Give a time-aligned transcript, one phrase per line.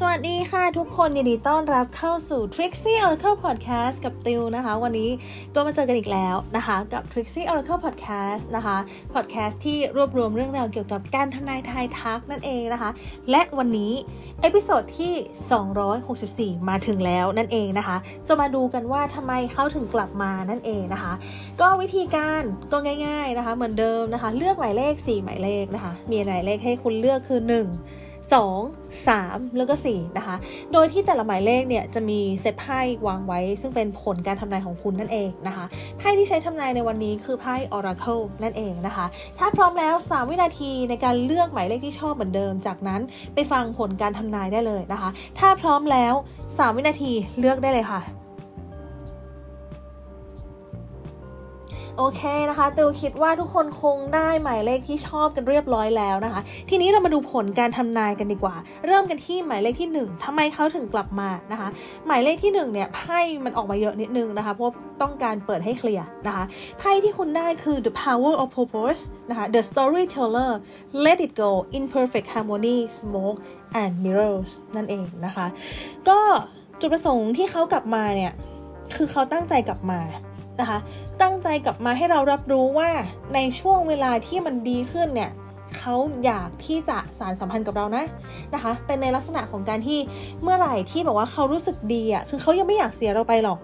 [0.00, 5.10] สวัสดีค่ะทุกคนยินดีต้อนรับเข้าสู่ Trixie Oracle Podcast กับติวนะคะ วันนี้
[5.54, 8.76] ก็มาเจอกันอีกแล้วนะคะ กับ Trixie Oracle Podcast นะคะ
[9.14, 12.90] Podcast ที่รวบรวมเรื่องราวเกี่ยวกับการทำนายทายทักนั่นเองนะคะ
[13.30, 13.92] และวันนี้
[14.42, 15.14] episode ที่
[16.56, 17.96] 264 มาถึงแล้วนั่นเองนะคะ
[18.28, 21.12] จะมาดูกันว่าทำไมเขาถึงกลับมานั่นเองนะคะ
[21.60, 22.42] ก็วิธีการ
[22.72, 30.36] ก็ง่าย ๆนะคะ เหมือนเดิมนะคะ เลือกหมายเลข 4 หมายเลขนะคะ มีหมายเลขให้คุณเลือกคือ 1 2 3 แล้วก็4นะคะ
[30.72, 35.64] โดยที่แต่ละหมายเลขเนี่ยจะมีเซตไพ่วางไว้ ซึ่งเป็นผลการทำนายของคุณนั่นเองนะคะ
[35.98, 39.06] ไพ่ที่ใช้ทำนายในวันนี้คือไพ่ Oracle นั่นเองนะคะ
[39.38, 43.00] ถ้าพร้อมแล้ว 3 วินาทีในการเลือกหมายเลขที่ชอบเหมือนเดิม จากนั้น
[43.34, 48.02] ไปฟังผลการทำนายได้เลยนะคะ ถ้าพร้อมแล้ว 3 วินาทีเลือกได้เลยค่ะ
[51.98, 58.54] โอเคนะคะติวคิดว่าทุกคนคงได้หมายเลขที่ชอบกันเรียบร้อยแล้วนะคะ ทีนี้เรามาดูผลการทำนายกันดีกว่า
[58.86, 61.68] เริ่มกันที่หมายเลขที่ 1ทำไมเขาถึงกลับมานะคะ
[62.06, 66.44] หมายเลขที่1เนี่ยไพ่มันออกมาเยอะนิดนึงนะคะเพราะต้องการเปิดให้เคลียร์นะคะ
[66.78, 70.50] ไพ่ที่คุณได้คือ the power of purpose นะคะ the storyteller
[71.04, 73.38] let it go imperfect harmony smoke
[73.80, 75.46] and mirrors นั่นเองนะคะ
[76.08, 76.18] ก็
[76.80, 78.32] จุดประสงค์ที่เขากลับมาเนี่ย
[78.96, 80.00] คือเขาตั้งใจกลับมา
[80.60, 80.78] นะคะ
[81.22, 82.90] ตั้งใจกลับมาให้เรารับรู้ว่า
[83.34, 85.30] ในช่วงเวลาที่มันดีขึ้นเนี่ย
[85.76, 88.04] เขาอยากที่จะสารสัมพันธ์กับเรานะ
[88.54, 89.98] นะคะ เป็นในลักษณะของการที่
[90.42, 93.58] เมื่อไหร่ที่บอกว่าเขารู้สึกดีอะคือเขายังไม่อยากเสียเราไปหรอก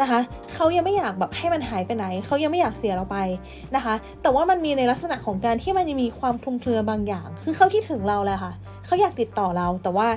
[0.00, 0.20] นะคะ
[0.54, 3.18] เขายังไม่อยากแบบให้มันหายไปไหน เขายังไม่อยากเสียเราไป
[3.76, 8.52] นะคะ แต่ว่ามันมีในลักษณะของการที่มันยังมีความคลุมเครือบางอย่าง คือเขาคิดถึงเราแหละค่ะ
[8.86, 10.08] เขาอยากติดต่อเรา แต่ว่า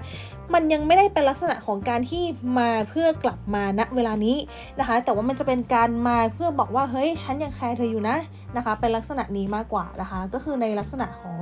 [0.54, 2.24] มันยังไม่ได้เป็นลักษณะของการที่
[2.60, 4.38] มาเพื่อกลับมาณเวลานี้
[4.80, 8.18] นะคะ แต่ว่ามันจะเป็นการมาเพื่อบอกว่าเฮ้ยฉันยังแคร์เธออยู่นะ
[8.58, 11.38] นะคะ เป็นลักษณะนี้มากกว่านะคะ ก็คือในลักษณะของ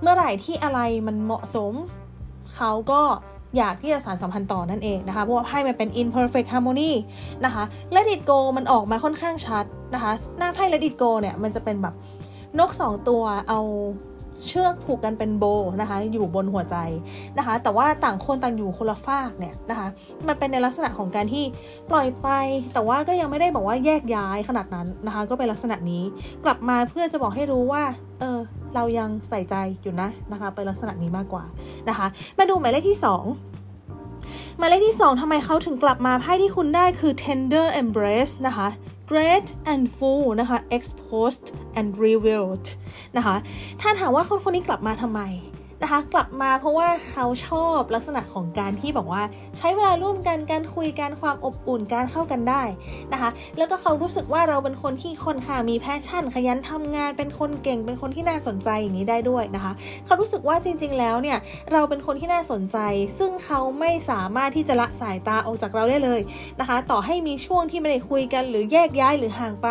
[0.00, 1.72] เมื่อไหร่ที่อะไรมันเหมาะสม
[2.54, 3.00] เขาก็
[3.56, 6.92] อยากที่จะสารสัมพันธ์ต่อนั่นเองนะคะ เพราะว่าไพ่มันเป็น imperfect harmony
[7.44, 7.64] นะคะ
[7.94, 9.64] let it go มันออกมาค่อนข้างชัด
[9.94, 11.94] นะคะ หน้าไพ่ let it go เนี่ย มันจะเป็นแบบ
[12.58, 13.60] นกสองตัวเอา
[14.46, 15.44] เชือกผูกกันเป็นโบ
[15.80, 16.76] นะคะ อยู่บนหัวใจ
[17.38, 19.88] นะคะ แต่ว่าต่างคนต่างอยู่คนละฝากเนี่ยนะคะ
[20.28, 21.44] มันเป็นในลักษณะของการที่
[21.90, 22.28] ปล่อยไป
[22.74, 26.02] แต่ว่าก็ยังไม่ได้บอกว่าแยกย้ายขนาดนั้นนะคะ ก็เป็นลักษณะนี้
[26.44, 27.82] กลับมาเพื่อจะบอกให้รู้ว่า
[28.20, 28.38] เออ
[28.74, 31.44] เรายังใส่ใจอยู่นะนะคะเป็นลักษณะนี้มากกว่า
[31.88, 32.06] นะคะ
[32.38, 38.68] มาดูหมายเลขที่ 2 หมายเลขที่ 2ทำไมเขาถึงกลับมาไพ่ที่คุณได้คือ tender embrace นะคะ
[39.10, 41.46] great and full นะคะ exposed
[41.78, 42.66] and revealed
[43.16, 43.36] นะคะ
[43.80, 45.20] ถ้าถามว่าคนคนนี้กลับมาทำไม
[45.82, 49.22] นะคะกลับมาเพราะว่าเขาชอบลักษณะของการที่บอกว่า
[49.58, 52.62] ใช้เวลาร่วมกันการคุยกันความอบอุ่นการเข้ากันได้
[53.12, 59.72] นะคะ แล้วก็เขารู้สึกว่าเราเป็นคนที่คนค่ะมีแพชชั่น ขยันทำงานเป็นคนเก่งเป็นคนที่น่าสนใจอย่างนี้ได้ด้วยนะคะ
[60.06, 61.38] เขารู้สึกว่าจริง ๆ แล้วเนี่ย
[61.72, 62.78] เราเป็นคนที่น่าสนใจ
[63.18, 66.20] ซึ่งเขาไม่สามารถที่จะละสายตาออกจากเราได้เลย
[66.60, 69.68] นะคะ ต่อให้มีช่วงที่ไม่ได้คุยกันหรือแยกย้ายหรือห่างไป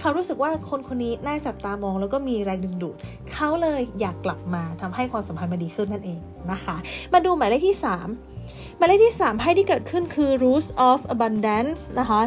[0.00, 2.96] เขารู้สึกว่าคนคนนี้น่าจับตามองแล้วก็มีแรงดึงดูด
[3.32, 6.18] เขาเลยอยากกลับมาทำให้ความสัมพันธ์มันดีขึ้นนั่นเอง
[6.52, 6.76] นะคะ
[7.12, 12.20] มาดูหมายเลขที่ 3 หมายเลขที่ 3 ให้ที่เกิดขึ้นคือ roots of abundance นะคะ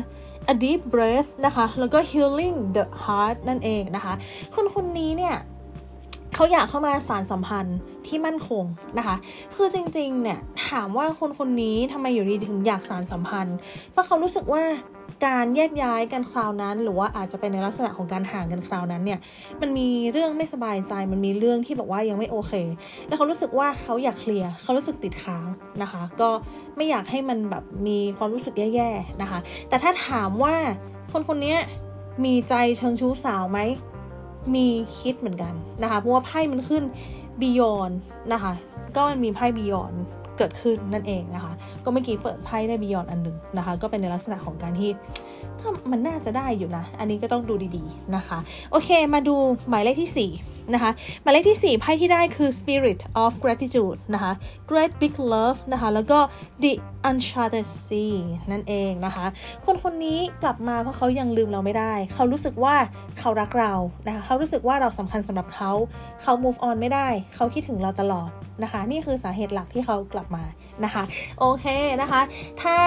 [0.54, 4.14] a deep breath นะคะ แล้วก็ healing the heart นั่นเองนะคะ
[4.56, 5.36] คนคนนี้เนี่ย
[6.36, 8.64] เขาอยากเข้ามาสารสัมพันธ์ที่มั่นคง
[8.98, 9.16] นะคะ
[9.56, 13.58] คือจริงๆ เนี่ยถามว่าคนคนนี้ทำไมอยู่ดีถึงอยากสารสัมพันธ์
[13.92, 14.64] เพราะเขารู้สึกว่า
[15.26, 19.20] การแยกย้ายกันคราวนั้น หรือว่าอาจจะเป็นในลักษณะของการห่างกันคราวนั้นเนี่ย
[19.62, 22.54] มันมีเรื่องไม่สบายใจมันมีเรื่องที่บอกว่ายังไม่โอเค
[23.08, 25.46] แล้วเขารู้สึกว่าเขาอยากเคลียร์เขารู้สึกติดค้าง
[25.82, 26.30] นะคะ ก็
[26.76, 30.56] ไม่อยากให้มันแบบมีความรู้สึกแย่ๆนะคะ แต่ถ้าถามว่า
[31.12, 31.56] คนคนนี้
[32.26, 33.60] มีใจเชิงชู้สาวไหม
[34.56, 34.68] มี
[35.00, 35.54] คิดเหมือนกัน
[35.84, 36.84] นะคะเพราะว่าไพ่มันขึ้น
[37.42, 37.94] beyond
[38.34, 38.54] นะคะ
[38.96, 39.96] ก็มันมีไพ่ beyond
[40.38, 44.90] เกิดขึ้นนั่นเองนะคะ ก็เมื่อกี้เปิดไพ่ได้บิยอนอันหนึ่งนะคะ ก็เป็นในลักษณะของการที่
[45.92, 48.38] มันน่าจะได้อยู่นะ อันนี้ก็ต้องดูดีๆนะคะ
[48.72, 49.36] โอเค มาดู
[49.70, 54.32] หมายเลขที่ 4นะคะหมายเลขที่ 4 ไพ่ที่ได้คือ spirit of gratitude นะคะ
[54.70, 56.20] great big love นะคะ แล้วก็
[56.64, 56.74] the
[57.10, 58.16] uncharted sea
[58.52, 59.26] นั่นเองนะคะ
[59.66, 62.76] คนคนนี้กลับมาเพราะเขายังลืมเราไม่ได้ เขารู้สึกว่า
[63.20, 63.74] เขารักเรา
[64.08, 65.72] นะคะ เขารู้สึกว่าเราสำคัญสำหรับเขา
[66.22, 68.30] เขา move on ไม่ได้ เขาคิดถึงเราตลอด
[68.64, 70.44] นะคะ นี่คือสาเหตุหลักที่เขากลับมา
[70.86, 71.04] นะคะ
[71.40, 71.66] โอเค
[72.02, 72.22] นะคะ
[72.62, 72.78] ถ้า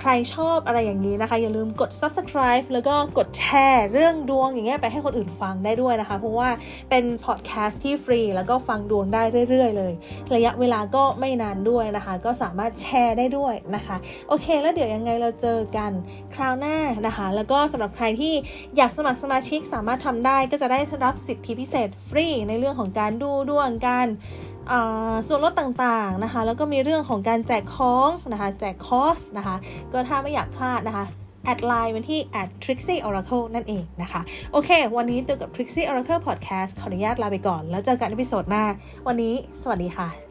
[0.00, 6.48] ใครชอบอะไรอย่างนี้นะคะ อย่าลืมกด subscribe แล้วก็กดแชร์เรื่องดวงอย่างเงี้ยไปให้คนอื่นฟังได้ด้วยนะคะ เพราะว่า
[6.90, 9.92] เป็นพอดแคสต์ที่ฟรี แล้วก็ฟังดวงได้เรื่อย ๆ เลย
[10.34, 13.96] ระยะเวลาก็ไม่นานด้วยนะคะ ก็สามารถแชร์ได้ด้วยนะคะ
[14.28, 15.92] โอเค แล้วเดี๋ยวยังไงเราเจอกัน
[16.34, 16.76] คราวหน้า
[17.06, 18.34] นะคะ แล้วก็สำหรับใครที่
[18.76, 24.06] อยากสมัครสมาชิกสามารถทำได้ก็จะได้รับสิทธิพิเศษฟรีในเรื่องของการดูดวงการ
[25.26, 29.56] ส่วนลดต่างๆนะคะ แล้วก็มีเรื่องของการแจกของนะคะ แจกคอร์สนะคะ
[29.92, 31.06] ก็ถ้าไม่อยากพลาดนะคะ
[31.44, 34.20] add LINE มาที่ at Trixie Oracle นั่นเองนะคะ
[34.52, 38.64] โอเค วันนี้ตัวกับ Trixie Oracle Podcast ขออนุญาตลาไปก่อน แล้วเจอกันใน episode หน้า
[39.06, 40.29] วันนี้สวัสดีค่ะ